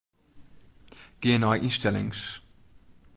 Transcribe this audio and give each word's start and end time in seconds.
Gean 1.21 1.41
nei 1.41 1.59
ynstellings. 1.67 2.21